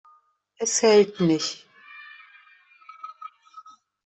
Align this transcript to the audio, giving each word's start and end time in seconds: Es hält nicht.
Es 0.57 0.81
hält 0.81 1.19
nicht. 1.19 1.67